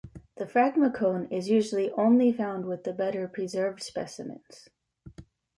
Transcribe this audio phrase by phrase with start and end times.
[0.37, 4.67] The phragmocone is usually only found with the better preserved specimens.